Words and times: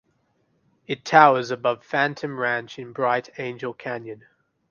It 0.87 1.05
towers 1.05 1.51
above 1.51 1.85
Phantom 1.85 2.39
Ranch 2.39 2.79
in 2.79 2.91
Bright 2.91 3.29
Angel 3.37 3.71
Canyon. 3.71 4.23